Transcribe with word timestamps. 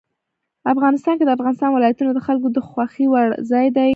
افغانستان 0.73 1.13
کې 1.17 1.25
د 1.25 1.31
افغانستان 1.37 1.69
ولايتونه 1.73 2.11
د 2.13 2.19
خلکو 2.27 2.47
د 2.51 2.57
خوښې 2.67 3.05
وړ 3.09 3.27
ځای 3.51 3.67
دی. 3.77 3.89